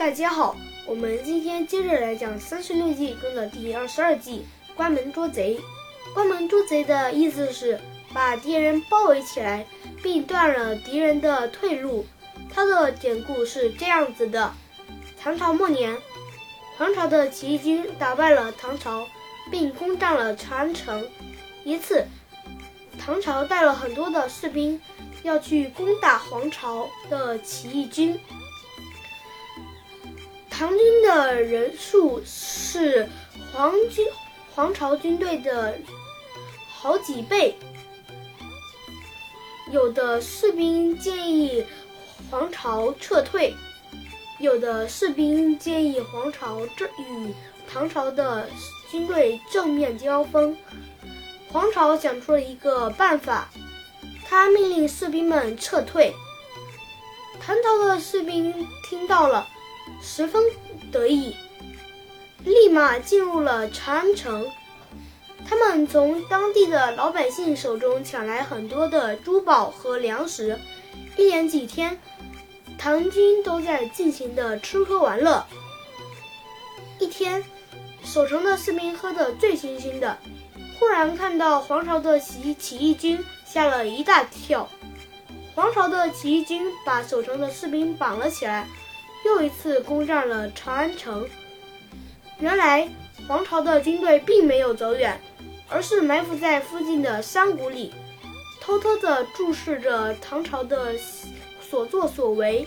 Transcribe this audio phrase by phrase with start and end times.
[0.00, 0.56] 大家好，
[0.86, 5.60] 我们今天接着来讲《三十六计》中的第二十二计“关门捉贼”。
[6.14, 7.78] 关门捉贼的意思是
[8.14, 9.66] 把敌人包围起来，
[10.02, 12.06] 并断了敌人的退路。
[12.48, 14.54] 它的典故是这样子的：
[15.20, 15.94] 唐朝末年，
[16.78, 19.06] 唐朝的起义军打败了唐朝，
[19.50, 21.06] 并攻占了长安城。
[21.62, 22.06] 一次，
[22.98, 24.80] 唐朝带了很多的士兵
[25.24, 28.18] 要去攻打黄巢的起义军。
[30.60, 33.08] 唐军的人数是
[33.50, 34.06] 黄军
[34.54, 35.74] 黄巢军队的
[36.68, 37.56] 好几倍。
[39.72, 41.64] 有的士兵建议
[42.30, 43.54] 黄巢撤退，
[44.38, 47.34] 有的士兵建议黄巢正与
[47.66, 48.46] 唐朝的
[48.90, 50.54] 军队正面交锋。
[51.50, 53.48] 黄巢想出了一个办法，
[54.28, 56.14] 他命令士兵们撤退。
[57.40, 59.48] 唐朝的士兵听到了。
[60.02, 60.42] 十分
[60.90, 61.36] 得意，
[62.44, 64.46] 立马进入了长安城。
[65.48, 70.58] 他们从当地的老百姓手中抢来很多的珠宝和粮食。
[71.16, 71.98] 一连几天，
[72.78, 75.44] 唐军都在尽情的吃喝玩乐。
[76.98, 77.42] 一天，
[78.04, 80.16] 守城的士兵喝得醉醺醺的，
[80.78, 84.68] 忽然看到黄巢的起起义军，吓了一大跳。
[85.54, 88.68] 黄巢的起义军把守城的士兵绑了起来。
[89.30, 91.26] 又一次攻占了长安城。
[92.40, 92.88] 原来
[93.28, 95.20] 王朝的军队并没有走远，
[95.68, 97.92] 而是埋伏在附近的山谷里，
[98.60, 100.94] 偷偷地注视着唐朝的
[101.60, 102.66] 所作所为。